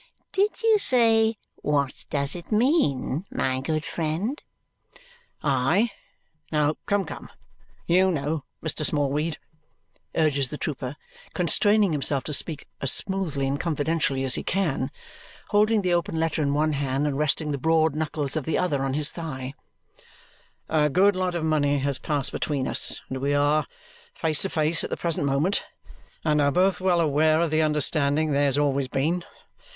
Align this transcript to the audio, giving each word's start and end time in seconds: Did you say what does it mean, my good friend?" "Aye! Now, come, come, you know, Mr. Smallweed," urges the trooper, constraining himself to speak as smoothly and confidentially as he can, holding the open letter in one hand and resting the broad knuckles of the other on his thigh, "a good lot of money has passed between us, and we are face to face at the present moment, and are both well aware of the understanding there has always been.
Did 0.31 0.63
you 0.63 0.79
say 0.79 1.37
what 1.57 2.07
does 2.09 2.35
it 2.35 2.51
mean, 2.51 3.25
my 3.29 3.59
good 3.61 3.85
friend?" 3.85 4.41
"Aye! 5.43 5.91
Now, 6.51 6.77
come, 6.87 7.05
come, 7.05 7.29
you 7.85 8.09
know, 8.09 8.43
Mr. 8.65 8.83
Smallweed," 8.83 9.37
urges 10.15 10.49
the 10.49 10.57
trooper, 10.57 10.95
constraining 11.35 11.91
himself 11.91 12.23
to 12.23 12.33
speak 12.33 12.67
as 12.81 12.91
smoothly 12.91 13.45
and 13.47 13.59
confidentially 13.59 14.23
as 14.23 14.33
he 14.33 14.41
can, 14.41 14.89
holding 15.49 15.83
the 15.83 15.93
open 15.93 16.19
letter 16.19 16.41
in 16.41 16.55
one 16.55 16.73
hand 16.73 17.05
and 17.05 17.19
resting 17.19 17.51
the 17.51 17.59
broad 17.59 17.93
knuckles 17.93 18.35
of 18.35 18.45
the 18.45 18.57
other 18.57 18.81
on 18.83 18.95
his 18.95 19.11
thigh, 19.11 19.53
"a 20.67 20.89
good 20.89 21.15
lot 21.15 21.35
of 21.35 21.43
money 21.43 21.77
has 21.77 21.99
passed 21.99 22.31
between 22.31 22.67
us, 22.67 23.03
and 23.07 23.19
we 23.19 23.35
are 23.35 23.67
face 24.15 24.41
to 24.41 24.49
face 24.49 24.83
at 24.83 24.89
the 24.89 24.97
present 24.97 25.27
moment, 25.27 25.63
and 26.25 26.41
are 26.41 26.51
both 26.51 26.81
well 26.81 26.99
aware 27.01 27.39
of 27.39 27.51
the 27.51 27.61
understanding 27.61 28.31
there 28.31 28.45
has 28.45 28.57
always 28.57 28.87
been. 28.87 29.23